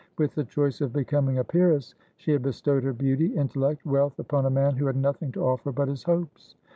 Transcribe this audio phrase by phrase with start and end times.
[0.17, 4.47] With the choice of becoming a peeress, she had bestowed her beauty, intellect, wealth upon
[4.47, 6.55] a man who had nothing to offer but his hopes.